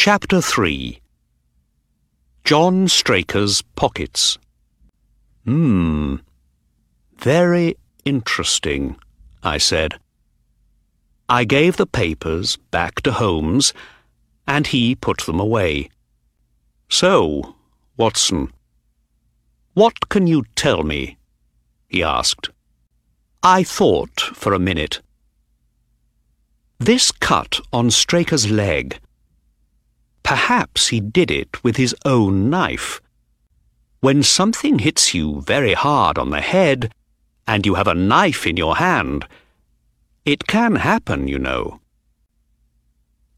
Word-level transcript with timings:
Chapter 0.00 0.40
3 0.40 1.00
John 2.44 2.86
Straker's 2.86 3.62
Pockets 3.74 4.38
Hmm. 5.44 6.18
Very 7.16 7.76
interesting, 8.04 8.94
I 9.42 9.58
said. 9.58 9.98
I 11.28 11.42
gave 11.42 11.76
the 11.78 11.84
papers 11.84 12.58
back 12.70 13.00
to 13.00 13.10
Holmes, 13.10 13.72
and 14.46 14.68
he 14.68 14.94
put 14.94 15.22
them 15.22 15.40
away. 15.40 15.90
So, 16.88 17.56
Watson, 17.96 18.52
what 19.74 20.08
can 20.08 20.28
you 20.28 20.44
tell 20.54 20.84
me? 20.84 21.18
he 21.88 22.04
asked. 22.04 22.50
I 23.42 23.64
thought 23.64 24.20
for 24.20 24.54
a 24.54 24.60
minute. 24.60 25.02
This 26.78 27.10
cut 27.10 27.58
on 27.72 27.90
Straker's 27.90 28.48
leg. 28.48 29.00
Perhaps 30.28 30.88
he 30.88 31.00
did 31.00 31.30
it 31.30 31.64
with 31.64 31.78
his 31.78 31.96
own 32.04 32.50
knife. 32.50 33.00
When 34.00 34.22
something 34.22 34.78
hits 34.78 35.14
you 35.14 35.40
very 35.40 35.72
hard 35.72 36.18
on 36.18 36.28
the 36.28 36.42
head, 36.42 36.92
and 37.46 37.64
you 37.64 37.76
have 37.76 37.88
a 37.88 37.94
knife 37.94 38.46
in 38.46 38.58
your 38.58 38.76
hand, 38.76 39.24
it 40.26 40.46
can 40.46 40.76
happen, 40.76 41.28
you 41.28 41.38
know. 41.38 41.80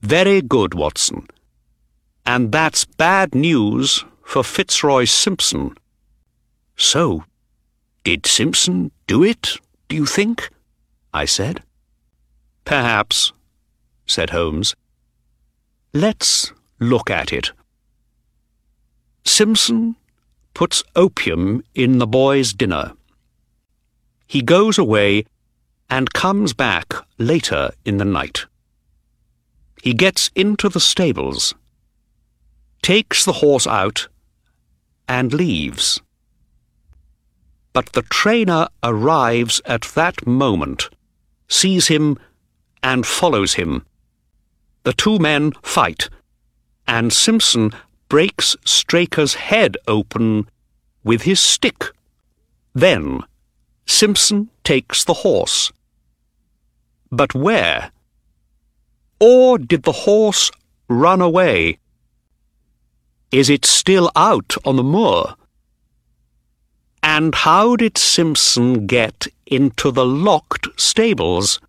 Very 0.03 0.43
good, 0.43 0.75
Watson. 0.75 1.29
And 2.27 2.51
that's 2.51 2.85
bad 2.85 3.37
news 3.37 4.05
for 4.25 4.43
Fitzroy 4.43 5.05
Simpson. 5.05 5.77
So, 6.77 7.23
did 8.03 8.27
Simpson 8.27 8.91
do 9.07 9.23
it, 9.23 9.59
do 9.89 9.95
you 9.95 10.07
think? 10.07 10.51
I 11.15 11.25
said. 11.25 11.63
Perhaps, 12.65 13.33
said 14.07 14.31
Holmes. 14.31 14.75
Let's 15.95 16.53
look 16.81 17.11
at 17.11 17.33
it. 17.33 17.53
Simpson 19.25 19.97
puts 20.55 20.83
opium 20.97 21.63
in 21.75 21.99
the 21.99 22.07
boy's 22.07 22.53
dinner. 22.53 22.93
He 24.27 24.43
goes 24.43 24.79
away 24.79 25.25
and 25.89 26.13
comes 26.13 26.53
back 26.53 26.95
later 27.19 27.71
in 27.85 27.99
the 27.99 28.05
night. 28.05 28.47
He 29.83 29.95
gets 29.95 30.31
into 30.35 30.69
the 30.69 30.81
stables, 30.81 31.55
takes 32.83 33.25
the 33.25 33.35
horse 33.35 33.67
out, 33.67 34.09
and 35.09 35.33
leaves. 35.33 36.01
But 37.73 37.93
the 37.93 38.03
trainer 38.03 38.69
arrives 38.83 39.61
at 39.65 39.83
that 39.95 40.27
moment, 40.27 40.91
sees 41.49 41.89
him, 41.89 42.19
and 42.83 43.07
follows 43.07 43.55
him. 43.55 43.87
The 44.83 44.93
two 44.93 45.19
men 45.19 45.53
fight, 45.63 46.09
and 46.91 47.13
Simpson 47.13 47.71
breaks 48.09 48.57
Straker's 48.65 49.35
head 49.35 49.77
open 49.87 50.51
with 51.05 51.23
his 51.23 51.39
stick. 51.39 51.85
Then 52.75 53.21
Simpson 53.87 54.51
takes 54.65 55.05
the 55.05 55.23
horse. 55.23 55.71
But 57.13 57.33
where? 57.33 57.93
Or 59.21 59.57
did 59.57 59.85
the 59.85 59.93
horse 59.93 60.51
run 60.89 61.21
away? 61.21 61.79
Is 63.31 63.49
it 63.49 63.65
still 63.65 64.11
out 64.17 64.57
on 64.65 64.75
the 64.75 64.83
moor? 64.83 65.37
And 67.05 67.37
how 67.37 67.77
did 67.77 67.97
Simpson 67.97 68.89
get 68.89 69.29
into 69.47 69.93
the 69.93 70.05
locked 70.05 70.67
stables? 70.77 71.61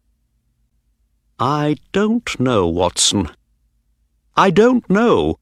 I 1.39 1.75
don't 1.91 2.39
know, 2.39 2.65
Watson. 2.65 3.29
I 4.35 4.49
don't 4.49 4.89
know. 4.89 5.39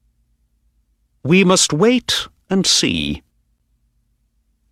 We 1.22 1.44
must 1.44 1.72
wait 1.72 2.26
and 2.48 2.66
see. 2.66 3.22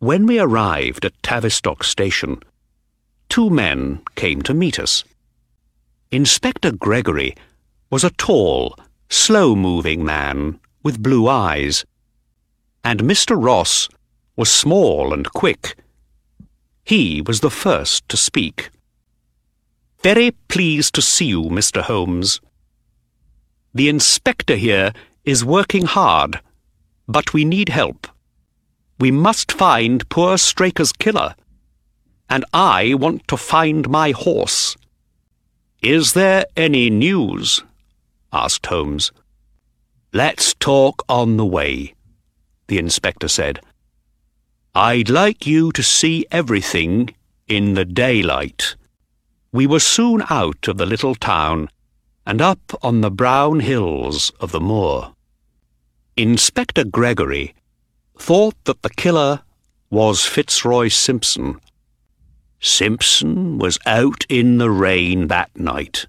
When 0.00 0.26
we 0.26 0.40
arrived 0.40 1.04
at 1.04 1.22
Tavistock 1.22 1.84
Station, 1.84 2.42
two 3.28 3.48
men 3.48 4.02
came 4.16 4.42
to 4.42 4.54
meet 4.54 4.78
us. 4.78 5.04
Inspector 6.10 6.72
Gregory 6.72 7.36
was 7.90 8.02
a 8.02 8.10
tall, 8.10 8.76
slow-moving 9.08 10.04
man 10.04 10.58
with 10.82 11.02
blue 11.02 11.28
eyes, 11.28 11.84
and 12.82 13.00
Mr. 13.00 13.40
Ross 13.40 13.88
was 14.36 14.50
small 14.50 15.12
and 15.12 15.30
quick. 15.32 15.76
He 16.84 17.22
was 17.22 17.40
the 17.40 17.50
first 17.50 18.08
to 18.08 18.16
speak. 18.16 18.70
Very 20.02 20.32
pleased 20.48 20.94
to 20.94 21.02
see 21.02 21.26
you, 21.26 21.42
Mr. 21.44 21.82
Holmes. 21.82 22.40
The 23.78 23.88
inspector 23.88 24.56
here 24.56 24.92
is 25.22 25.44
working 25.44 25.84
hard, 25.84 26.40
but 27.06 27.32
we 27.32 27.44
need 27.44 27.68
help. 27.68 28.08
We 28.98 29.12
must 29.12 29.52
find 29.52 30.08
poor 30.08 30.36
Straker's 30.36 30.90
killer, 30.90 31.36
and 32.28 32.44
I 32.52 32.94
want 32.94 33.28
to 33.28 33.36
find 33.36 33.88
my 33.88 34.10
horse. 34.10 34.76
Is 35.80 36.14
there 36.14 36.44
any 36.56 36.90
news? 36.90 37.62
asked 38.32 38.66
Holmes. 38.66 39.12
Let's 40.12 40.54
talk 40.54 41.04
on 41.08 41.36
the 41.36 41.46
way, 41.46 41.94
the 42.66 42.78
inspector 42.78 43.28
said. 43.28 43.60
I'd 44.74 45.08
like 45.08 45.46
you 45.46 45.70
to 45.70 45.84
see 45.84 46.26
everything 46.32 47.14
in 47.46 47.74
the 47.74 47.84
daylight. 47.84 48.74
We 49.52 49.68
were 49.68 49.78
soon 49.78 50.24
out 50.28 50.66
of 50.66 50.78
the 50.78 50.86
little 50.86 51.14
town 51.14 51.70
and 52.28 52.42
up 52.42 52.74
on 52.82 53.00
the 53.00 53.10
brown 53.10 53.58
hills 53.60 54.30
of 54.38 54.52
the 54.52 54.60
moor. 54.60 55.14
Inspector 56.14 56.84
Gregory 56.84 57.54
thought 58.18 58.54
that 58.64 58.82
the 58.82 58.90
killer 58.90 59.40
was 59.88 60.26
Fitzroy 60.26 60.88
Simpson. 60.88 61.58
Simpson 62.60 63.56
was 63.56 63.78
out 63.86 64.26
in 64.28 64.58
the 64.58 64.70
rain 64.70 65.28
that 65.28 65.48
night. 65.58 66.04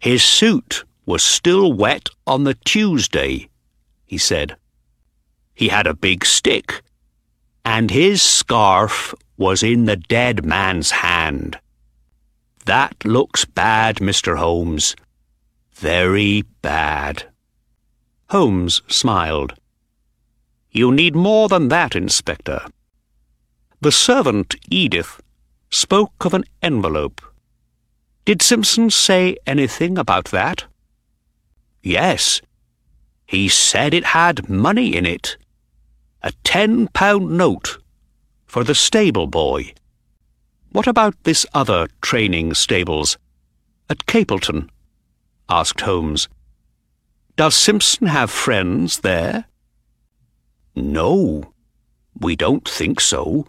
His 0.00 0.24
suit 0.24 0.82
was 1.06 1.22
still 1.22 1.72
wet 1.72 2.08
on 2.26 2.42
the 2.42 2.54
Tuesday, 2.64 3.48
he 4.06 4.18
said. 4.18 4.56
He 5.54 5.68
had 5.68 5.86
a 5.86 5.94
big 5.94 6.24
stick, 6.24 6.82
and 7.64 7.92
his 7.92 8.22
scarf 8.22 9.14
was 9.36 9.62
in 9.62 9.84
the 9.84 9.96
dead 9.96 10.44
man's 10.44 10.90
hand. 10.90 11.60
That 12.64 13.04
looks 13.04 13.44
bad, 13.44 13.98
Mr. 13.98 14.36
Holmes. 14.36 14.96
Very 15.78 16.42
bad. 16.60 17.30
Holmes 18.30 18.82
smiled. 18.88 19.54
You 20.72 20.90
need 20.90 21.14
more 21.14 21.48
than 21.48 21.68
that, 21.68 21.94
Inspector. 21.94 22.60
The 23.80 23.92
servant, 23.92 24.56
Edith, 24.68 25.20
spoke 25.70 26.24
of 26.24 26.34
an 26.34 26.42
envelope. 26.62 27.20
Did 28.24 28.42
Simpson 28.42 28.90
say 28.90 29.36
anything 29.46 29.98
about 29.98 30.26
that? 30.26 30.64
Yes. 31.80 32.42
He 33.24 33.48
said 33.48 33.94
it 33.94 34.06
had 34.06 34.48
money 34.48 34.96
in 34.96 35.06
it. 35.06 35.36
A 36.22 36.32
ten 36.42 36.88
pound 36.88 37.38
note 37.38 37.78
for 38.46 38.64
the 38.64 38.74
stable 38.74 39.28
boy. 39.28 39.74
What 40.72 40.88
about 40.88 41.14
this 41.22 41.46
other 41.54 41.86
training 42.02 42.54
stables? 42.54 43.16
At 43.88 44.06
Capleton? 44.06 44.70
Asked 45.48 45.80
Holmes. 45.80 46.28
Does 47.36 47.54
Simpson 47.54 48.08
have 48.08 48.30
friends 48.30 49.00
there? 49.00 49.46
No, 50.74 51.52
we 52.18 52.36
don't 52.36 52.68
think 52.68 53.00
so. 53.00 53.46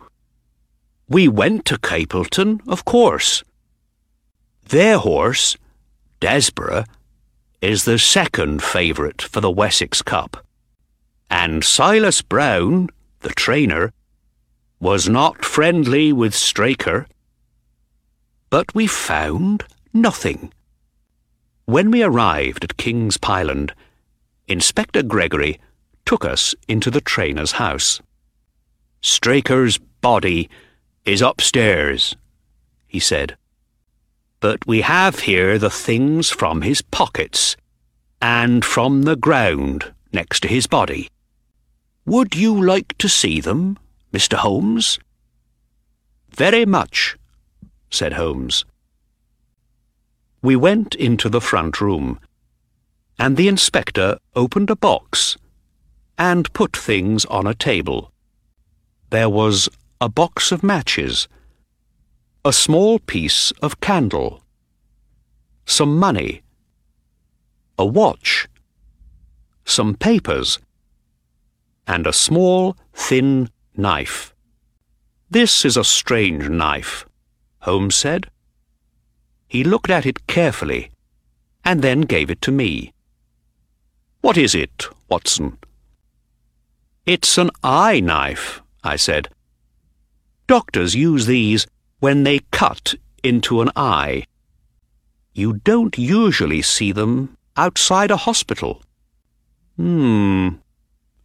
We 1.08 1.28
went 1.28 1.66
to 1.66 1.78
Capleton, 1.78 2.62
of 2.68 2.86
course. 2.86 3.44
Their 4.68 5.00
horse, 5.00 5.58
Desborough, 6.20 6.86
is 7.62 7.86
the 7.86 7.98
second 7.98 8.64
favourite 8.64 9.22
for 9.22 9.42
the 9.42 9.52
Wessex 9.52 10.02
Cup. 10.02 10.46
And 11.30 11.64
Silas 11.64 12.22
Brown, 12.22 12.90
the 13.22 13.30
trainer, 13.30 13.92
was 14.80 15.10
not 15.10 15.44
friendly 15.44 16.14
with 16.14 16.34
Straker. 16.34 17.08
But 18.50 18.74
we 18.74 18.88
found 18.88 19.66
nothing. 19.94 20.54
When 21.70 21.92
we 21.92 22.02
arrived 22.02 22.64
at 22.64 22.78
King's 22.78 23.18
Pyland, 23.18 23.76
Inspector 24.48 25.04
Gregory 25.04 25.60
took 26.04 26.26
us 26.26 26.56
into 26.68 26.90
the 26.90 27.00
trainer's 27.00 27.52
house. 27.62 28.02
Straker's 29.04 29.78
body 30.02 30.50
is 31.06 31.22
upstairs, 31.22 32.16
he 32.88 33.00
said. 33.00 33.38
But 34.40 34.66
we 34.66 34.82
have 34.82 35.20
here 35.20 35.60
the 35.60 35.70
things 35.70 36.32
from 36.32 36.64
his 36.64 36.82
pockets 36.82 37.56
and 38.20 38.66
from 38.66 39.04
the 39.04 39.16
ground 39.16 39.94
next 40.12 40.40
to 40.40 40.48
his 40.48 40.66
body. 40.66 41.08
Would 42.04 42.36
you 42.36 42.66
like 42.66 42.98
to 42.98 43.08
see 43.08 43.40
them, 43.40 43.78
Mr. 44.12 44.38
Holmes? 44.38 44.98
Very 46.32 46.66
much, 46.66 47.16
said 47.92 48.14
Holmes. 48.14 48.66
We 50.42 50.56
went 50.56 50.96
into 50.96 51.30
the 51.30 51.42
front 51.42 51.82
room. 51.82 52.20
and 53.20 53.36
the 53.36 53.50
inspector 53.50 54.18
opened 54.34 54.70
a 54.70 54.76
box 54.76 55.36
and 56.18 56.52
put 56.54 56.76
things 56.76 57.26
on 57.26 57.46
a 57.46 57.54
table. 57.54 58.12
There 59.10 59.30
was 59.30 59.68
a 60.00 60.08
box 60.08 60.54
of 60.54 60.64
matches, 60.64 61.28
a 62.46 62.54
small 62.54 63.00
piece 63.00 63.52
of 63.62 63.82
candle, 63.82 64.42
some 65.66 65.98
money, 66.00 66.42
a 67.78 67.86
watch, 67.86 68.48
some 69.66 69.96
papers, 69.96 70.60
and 71.86 72.08
a 72.08 72.14
small, 72.14 72.78
thin 72.94 73.50
knife. 73.76 74.34
This 75.30 75.66
is 75.66 75.76
a 75.76 75.84
strange 75.84 76.48
knife, 76.48 77.06
Holmes 77.60 77.96
said. 77.96 78.30
He 79.50 79.64
looked 79.64 79.90
at 79.90 80.06
it 80.06 80.28
carefully 80.28 80.92
and 81.66 81.82
then 81.82 82.02
gave 82.02 82.30
it 82.32 82.42
to 82.44 82.52
me. 82.52 82.94
What 84.22 84.38
is 84.38 84.56
it, 84.56 84.88
Watson? 85.10 85.58
It's 87.06 87.38
an 87.38 87.50
eye 87.64 88.00
knife, 88.00 88.62
I 88.84 88.96
said. 88.96 89.30
Doctors 90.48 90.96
use 90.96 91.26
these 91.26 91.66
when 92.00 92.24
they 92.24 92.40
cut 92.52 92.96
into 93.24 93.62
an 93.62 93.72
eye. 93.76 94.26
You 95.34 95.54
don't 95.64 95.98
usually 95.98 96.62
see 96.62 96.92
them 96.92 97.36
outside 97.58 98.12
a 98.12 98.18
hospital. 98.18 98.84
Hmm, 99.76 100.50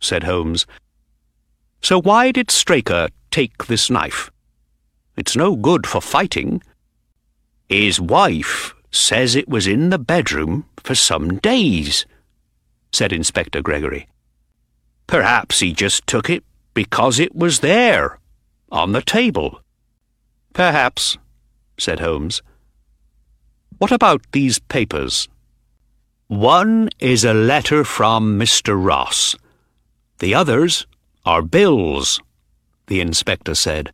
said 0.00 0.22
Holmes. 0.22 0.66
So 1.82 2.00
why 2.00 2.32
did 2.32 2.50
Straker 2.50 3.08
take 3.30 3.66
this 3.66 3.90
knife? 3.90 4.30
It's 5.16 5.36
no 5.36 5.56
good 5.56 5.86
for 5.86 6.00
fighting. 6.00 6.62
His 7.68 8.00
wife 8.00 8.74
says 8.90 9.34
it 9.34 9.48
was 9.48 9.66
in 9.66 9.90
the 9.90 9.98
bedroom 9.98 10.66
for 10.76 10.94
some 10.94 11.38
days, 11.38 12.06
said 12.92 13.12
Inspector 13.12 13.60
Gregory. 13.62 14.08
Perhaps 15.06 15.60
he 15.60 15.72
just 15.72 16.06
took 16.06 16.30
it 16.30 16.44
because 16.74 17.18
it 17.18 17.34
was 17.34 17.60
there, 17.60 18.18
on 18.70 18.92
the 18.92 19.02
table. 19.02 19.60
Perhaps, 20.52 21.18
said 21.78 22.00
Holmes. 22.00 22.42
What 23.78 23.92
about 23.92 24.22
these 24.32 24.58
papers? 24.58 25.28
One 26.28 26.88
is 27.00 27.24
a 27.24 27.34
letter 27.34 27.84
from 27.84 28.38
Mr. 28.38 28.82
Ross. 28.82 29.36
The 30.18 30.34
others 30.34 30.86
are 31.24 31.42
bills, 31.42 32.20
the 32.86 33.00
inspector 33.00 33.54
said. 33.54 33.92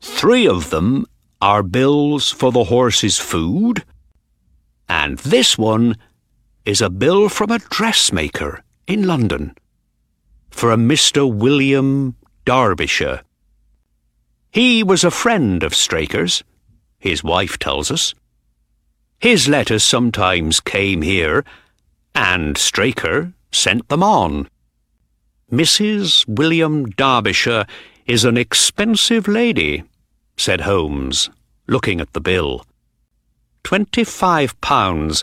Three 0.00 0.46
of 0.46 0.70
them 0.70 1.06
are 1.42 1.64
bills 1.64 2.30
for 2.30 2.52
the 2.52 2.64
horse's 2.64 3.18
food, 3.18 3.84
and 4.88 5.18
this 5.18 5.58
one 5.58 5.96
is 6.64 6.80
a 6.80 6.88
bill 6.88 7.28
from 7.28 7.50
a 7.50 7.58
dressmaker 7.58 8.62
in 8.86 9.08
London 9.08 9.52
for 10.50 10.70
a 10.70 10.76
Mr. 10.76 11.30
William 11.30 12.14
Derbyshire. 12.44 13.22
He 14.52 14.84
was 14.84 15.02
a 15.02 15.10
friend 15.10 15.64
of 15.64 15.74
Straker's, 15.74 16.44
his 17.00 17.24
wife 17.24 17.58
tells 17.58 17.90
us. 17.90 18.14
His 19.18 19.48
letters 19.48 19.82
sometimes 19.82 20.60
came 20.60 21.02
here, 21.02 21.44
and 22.14 22.56
Straker 22.56 23.32
sent 23.50 23.88
them 23.88 24.04
on. 24.04 24.48
Mrs. 25.50 26.24
William 26.28 26.86
Derbyshire 26.90 27.66
is 28.06 28.24
an 28.24 28.36
expensive 28.36 29.26
lady, 29.26 29.82
said 30.36 30.62
Holmes, 30.62 31.30
looking 31.66 32.00
at 32.00 32.12
the 32.12 32.20
bill. 32.20 32.64
Twenty-five 33.64 34.60
pounds 34.60 35.22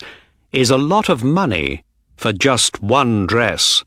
is 0.52 0.70
a 0.70 0.78
lot 0.78 1.10
of 1.10 1.24
money 1.24 1.84
for 2.16 2.34
just 2.34 2.82
one 2.82 3.28
dress 3.28 3.84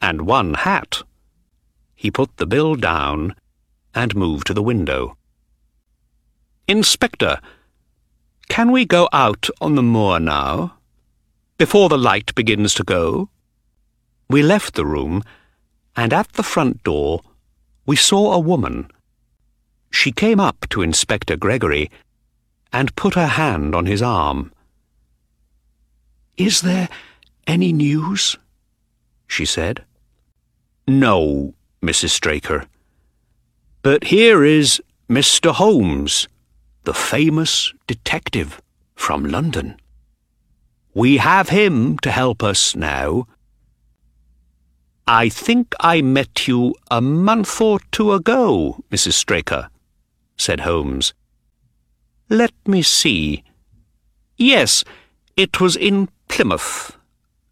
and 0.00 0.22
one 0.22 0.54
hat. 0.54 1.02
He 1.94 2.10
put 2.10 2.36
the 2.36 2.46
bill 2.46 2.74
down 2.74 3.34
and 3.94 4.14
moved 4.14 4.46
to 4.48 4.54
the 4.54 4.62
window. 4.62 5.16
Inspector, 6.68 7.40
can 8.48 8.72
we 8.72 8.84
go 8.84 9.08
out 9.12 9.48
on 9.60 9.74
the 9.74 9.82
moor 9.82 10.20
now? 10.20 10.74
Before 11.56 11.88
the 11.88 11.98
light 11.98 12.34
begins 12.34 12.74
to 12.74 12.84
go? 12.84 13.30
We 14.28 14.42
left 14.42 14.74
the 14.74 14.86
room, 14.86 15.22
and 15.96 16.12
at 16.12 16.32
the 16.32 16.42
front 16.42 16.82
door 16.82 17.22
we 17.86 17.96
saw 17.96 18.32
a 18.32 18.38
woman. 18.38 18.90
She 19.94 20.10
came 20.10 20.40
up 20.40 20.68
to 20.70 20.82
Inspector 20.82 21.34
Gregory 21.36 21.88
and 22.72 22.94
put 22.96 23.14
her 23.14 23.28
hand 23.28 23.76
on 23.76 23.86
his 23.86 24.02
arm. 24.02 24.52
Is 26.36 26.62
there 26.62 26.88
any 27.46 27.72
news? 27.72 28.36
she 29.28 29.46
said. 29.46 29.84
No, 30.88 31.54
Mrs. 31.80 32.10
Straker. 32.10 32.66
But 33.82 34.04
here 34.04 34.44
is 34.44 34.82
Mr. 35.08 35.52
Holmes, 35.52 36.28
the 36.82 36.92
famous 36.92 37.72
detective 37.86 38.60
from 38.96 39.24
London. 39.24 39.80
We 40.92 41.18
have 41.18 41.50
him 41.50 41.98
to 42.00 42.10
help 42.10 42.42
us 42.42 42.74
now. 42.74 43.28
I 45.06 45.28
think 45.28 45.72
I 45.78 46.02
met 46.02 46.48
you 46.48 46.74
a 46.90 47.00
month 47.00 47.60
or 47.60 47.78
two 47.92 48.12
ago, 48.12 48.82
Mrs. 48.90 49.12
Straker, 49.12 49.68
said 50.36 50.60
Holmes. 50.60 51.14
Let 52.28 52.52
me 52.66 52.82
see. 52.82 53.44
Yes, 54.36 54.84
it 55.36 55.60
was 55.60 55.76
in 55.76 56.08
Plymouth, 56.28 56.96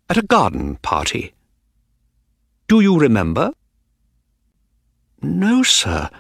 at 0.08 0.17
a 0.17 0.23
garden 0.23 0.76
party. 0.76 1.34
Do 2.69 2.81
you 2.81 2.99
remember? 2.99 3.52
No, 5.20 5.62
sir. 5.62 6.11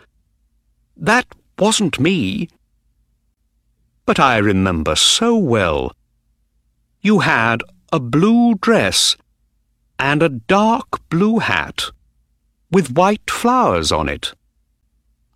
That 0.96 1.26
wasn't 1.58 1.98
me. 1.98 2.48
But 4.04 4.20
I 4.20 4.36
remember 4.38 4.94
so 4.96 5.36
well. 5.36 5.92
You 7.00 7.20
had 7.20 7.62
a 7.92 7.98
blue 7.98 8.54
dress 8.56 9.16
and 9.98 10.22
a 10.22 10.28
dark 10.28 11.08
blue 11.08 11.38
hat 11.38 11.90
with 12.70 12.92
white 12.92 13.30
flowers 13.30 13.92
on 13.92 14.08
it. 14.08 14.34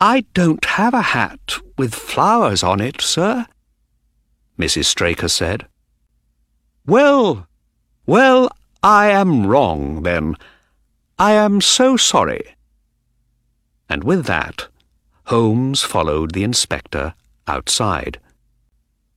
I 0.00 0.26
don't 0.34 0.64
have 0.64 0.92
a 0.92 1.00
hat 1.00 1.56
with 1.78 1.94
flowers 1.94 2.62
on 2.62 2.80
it, 2.80 3.00
sir, 3.00 3.46
Mrs. 4.58 4.84
Straker 4.84 5.28
said. 5.28 5.66
Well, 6.84 7.46
well, 8.06 8.50
I 8.82 9.08
am 9.08 9.46
wrong, 9.46 10.02
then. 10.02 10.36
I 11.18 11.32
am 11.32 11.60
so 11.60 11.96
sorry. 11.96 12.56
And 13.88 14.04
with 14.04 14.26
that, 14.26 14.68
Holmes 15.26 15.82
followed 15.82 16.32
the 16.32 16.44
inspector 16.44 17.14
outside. 17.46 18.20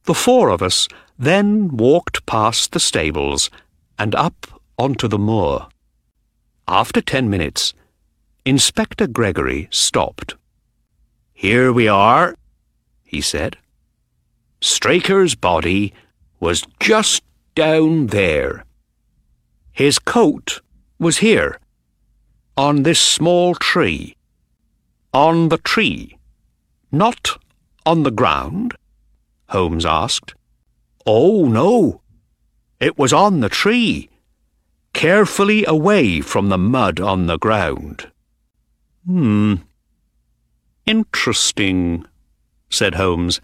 The 0.05 0.13
four 0.13 0.49
of 0.49 0.61
us 0.61 0.87
then 1.17 1.75
walked 1.75 2.25
past 2.25 2.71
the 2.71 2.79
stables 2.79 3.49
and 3.97 4.15
up 4.15 4.47
onto 4.77 5.07
the 5.09 5.19
moor. 5.19 5.67
After 6.67 7.01
ten 7.01 7.29
minutes, 7.29 7.73
Inspector 8.45 9.05
Gregory 9.07 9.67
stopped. 9.69 10.35
Here 11.39 11.71
we 11.71 11.87
are, 11.87 12.35
he 13.05 13.21
said. 13.21 13.55
Straker's 14.59 15.35
body 15.35 15.93
was 16.41 16.65
just 16.81 17.23
down 17.55 18.07
there. 18.07 18.65
His 19.71 19.99
coat 19.99 20.59
was 20.99 21.19
here 21.19 21.57
on 22.57 22.83
this 22.83 22.99
small 22.99 23.55
tree. 23.55 24.17
On 25.13 25.47
the 25.47 25.59
tree, 25.59 26.17
not 26.91 27.37
on 27.85 28.03
the 28.03 28.11
ground? 28.11 28.73
Holmes 29.47 29.85
asked. 29.85 30.35
Oh, 31.05 31.45
no. 31.45 32.01
It 32.81 32.97
was 32.97 33.13
on 33.13 33.39
the 33.39 33.47
tree, 33.47 34.09
carefully 34.91 35.63
away 35.63 36.19
from 36.19 36.49
the 36.49 36.57
mud 36.57 36.99
on 36.99 37.27
the 37.27 37.37
ground. 37.37 38.11
Hmm. 39.05 39.55
Interesting, 40.89 42.03
said 42.71 42.95
Holmes. 42.95 43.39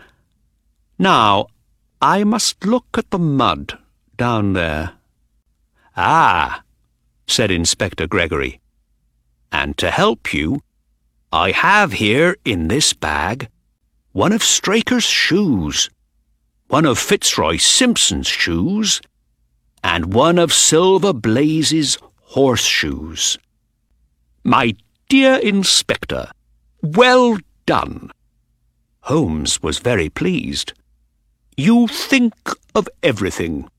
Now, 0.97 1.45
I 2.01 2.23
must 2.23 2.65
look 2.65 2.87
at 2.97 3.11
the 3.11 3.19
mud 3.19 3.77
down 4.17 4.53
there. 4.53 4.93
Ah, 5.95 6.63
said 7.27 7.51
Inspector 7.51 8.07
Gregory. 8.07 8.59
And 9.51 9.77
to 9.77 9.91
help 9.91 10.33
you, 10.33 10.61
I 11.31 11.51
have 11.51 11.93
here 11.93 12.35
in 12.45 12.67
this 12.67 12.93
bag 12.93 13.47
one 14.11 14.31
of 14.31 14.41
Straker's 14.41 15.03
shoes, 15.03 15.91
one 16.69 16.87
of 16.87 16.97
Fitzroy 16.97 17.57
Simpson's 17.57 18.25
shoes, 18.25 19.01
and 19.83 20.15
one 20.15 20.39
of 20.39 20.51
Silver 20.51 21.13
Blaze's 21.13 21.99
horseshoes. 22.21 23.37
My 24.43 24.73
dear 25.09 25.35
Inspector, 25.35 26.31
well 26.86 27.38
done. 27.65 28.12
Holmes 29.01 29.62
was 29.62 29.80
very 29.80 30.10
pleased. 30.10 30.74
You 31.58 31.88
think 31.88 32.34
of 32.74 32.88
everything. 33.01 33.70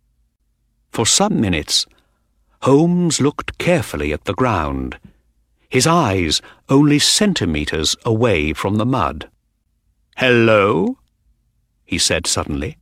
For 0.91 1.07
some 1.07 1.41
minutes, 1.41 1.87
Holmes 2.63 3.21
looked 3.21 3.59
carefully 3.59 4.13
at 4.13 4.25
the 4.25 4.35
ground, 4.35 4.99
his 5.69 5.87
eyes 5.87 6.41
only 6.69 6.99
centimetres 6.99 7.97
away 8.05 8.53
from 8.53 8.77
the 8.77 8.87
mud. 8.87 9.29
Hello? 10.17 10.99
he 11.85 11.99
said 11.99 12.27
suddenly. 12.27 12.79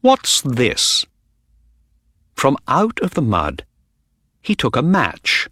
What's 0.00 0.40
this? 0.42 1.06
From 2.34 2.56
out 2.68 2.98
of 3.00 3.14
the 3.14 3.22
mud, 3.22 3.64
he 4.42 4.54
took 4.54 4.76
a 4.76 4.82
match, 4.82 5.48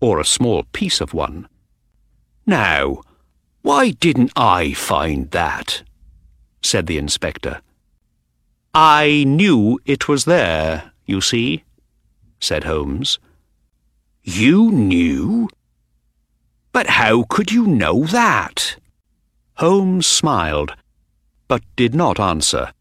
or 0.00 0.18
a 0.18 0.24
small 0.24 0.64
piece 0.72 1.00
of 1.00 1.14
one. 1.14 1.48
Now, 2.50 3.02
why 3.62 3.92
didn't 3.92 4.32
I 4.34 4.72
find 4.72 5.30
that? 5.30 5.84
said 6.60 6.88
the 6.88 6.98
inspector. 6.98 7.60
I 8.74 9.22
knew 9.24 9.78
it 9.84 10.08
was 10.08 10.24
there, 10.24 10.90
you 11.06 11.20
see, 11.20 11.62
said 12.40 12.64
Holmes. 12.64 13.20
You 14.24 14.72
knew? 14.72 15.48
But 16.72 16.88
how 16.88 17.22
could 17.28 17.52
you 17.52 17.68
know 17.68 18.02
that? 18.06 18.74
Holmes 19.58 20.08
smiled, 20.08 20.74
but 21.46 21.62
did 21.76 21.94
not 21.94 22.18
answer. 22.18 22.72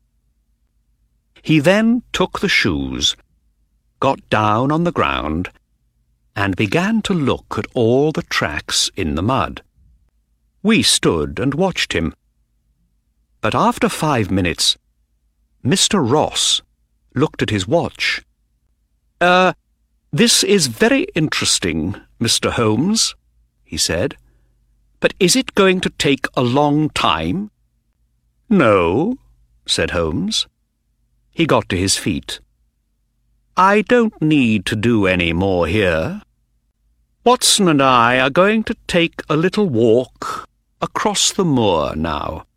He 1.43 1.59
then 1.59 2.01
took 2.11 2.39
the 2.39 2.49
shoes, 2.49 3.15
got 3.99 4.17
down 4.31 4.71
on 4.71 4.83
the 4.83 4.91
ground, 4.91 5.51
and 6.39 6.55
began 6.55 7.01
to 7.01 7.13
look 7.13 7.57
at 7.57 7.67
all 7.73 8.13
the 8.13 8.23
tracks 8.23 8.89
in 8.95 9.15
the 9.15 9.21
mud. 9.21 9.61
We 10.63 10.81
stood 10.83 11.37
and 11.37 11.53
watched 11.53 11.91
him. 11.91 12.13
But 13.41 13.53
after 13.53 13.89
five 13.89 14.31
minutes, 14.31 14.77
Mr. 15.65 15.99
Ross 15.99 16.61
looked 17.13 17.41
at 17.41 17.49
his 17.49 17.67
watch. 17.67 18.21
Er, 19.21 19.25
uh, 19.25 19.53
this 20.13 20.45
is 20.45 20.67
very 20.67 21.07
interesting, 21.13 21.99
Mr. 22.21 22.51
Holmes, 22.51 23.15
he 23.65 23.75
said. 23.75 24.15
But 25.01 25.13
is 25.19 25.35
it 25.35 25.55
going 25.55 25.81
to 25.81 25.89
take 25.89 26.25
a 26.37 26.41
long 26.41 26.89
time? 26.91 27.51
No, 28.49 29.17
said 29.65 29.91
Holmes. 29.91 30.47
He 31.31 31.45
got 31.45 31.67
to 31.67 31.75
his 31.75 31.97
feet. 31.97 32.39
I 33.57 33.81
don't 33.81 34.21
need 34.21 34.65
to 34.67 34.77
do 34.77 35.05
any 35.05 35.33
more 35.33 35.67
here. 35.67 36.21
Watson 37.29 37.67
and 37.67 37.79
I 37.79 38.19
are 38.19 38.31
going 38.31 38.63
to 38.63 38.75
take 38.87 39.21
a 39.29 39.37
little 39.37 39.69
walk 39.69 40.49
across 40.81 41.31
the 41.31 41.45
moor 41.45 41.95
now. 41.95 42.47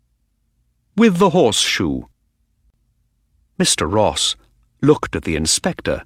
With 0.97 1.17
the 1.17 1.29
horseshoe. 1.29 2.05
Mr. 3.59 3.85
Ross 3.87 4.35
looked 4.81 5.15
at 5.15 5.25
the 5.25 5.35
inspector. 5.35 6.05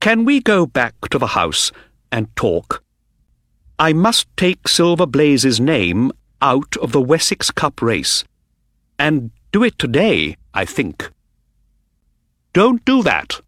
Can 0.00 0.24
we 0.24 0.40
go 0.40 0.66
back 0.66 0.94
to 1.10 1.18
the 1.18 1.28
house 1.38 1.70
and 2.10 2.34
talk? 2.34 2.82
I 3.78 3.92
must 3.92 4.26
take 4.36 4.66
Silver 4.66 5.06
Blaze's 5.06 5.60
name 5.60 6.10
out 6.42 6.76
of 6.78 6.90
the 6.90 7.00
Wessex 7.00 7.52
Cup 7.52 7.80
race, 7.80 8.24
and 8.98 9.30
do 9.52 9.62
it 9.62 9.78
today. 9.78 10.36
I 10.52 10.64
think. 10.64 11.08
Don't 12.52 12.84
do 12.84 13.04
that, 13.04 13.40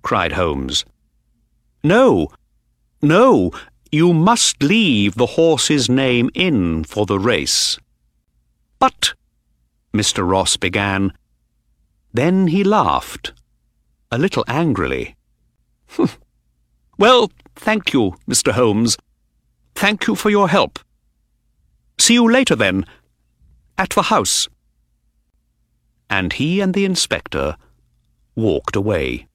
cried 0.00 0.32
Holmes. 0.32 0.86
No, 1.84 2.28
no, 3.02 3.50
you 3.90 4.12
must 4.12 4.62
leave 4.62 5.14
the 5.14 5.26
horse's 5.26 5.88
name 5.88 6.30
in 6.34 6.84
for 6.84 7.06
the 7.06 7.18
race. 7.18 7.78
But, 8.78 9.14
Mr. 9.92 10.28
Ross 10.28 10.56
began. 10.56 11.12
Then 12.12 12.48
he 12.48 12.64
laughed, 12.64 13.32
a 14.10 14.18
little 14.18 14.44
angrily. 14.46 15.16
well, 16.98 17.30
thank 17.56 17.92
you, 17.92 18.14
Mr. 18.28 18.52
Holmes. 18.52 18.96
Thank 19.74 20.06
you 20.06 20.14
for 20.14 20.30
your 20.30 20.48
help. 20.48 20.78
See 21.98 22.14
you 22.14 22.30
later, 22.30 22.56
then, 22.56 22.86
at 23.78 23.90
the 23.90 24.02
house 24.02 24.48
and 26.10 26.32
he 26.32 26.60
and 26.60 26.74
the 26.74 26.84
inspector 26.84 27.56
walked 28.34 28.74
away. 28.74 29.28